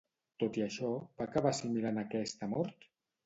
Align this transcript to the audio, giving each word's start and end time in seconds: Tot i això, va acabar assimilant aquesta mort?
Tot 0.43 0.55
i 0.59 0.63
això, 0.67 0.89
va 1.19 1.27
acabar 1.29 1.53
assimilant 1.57 2.01
aquesta 2.05 2.53
mort? 2.57 2.89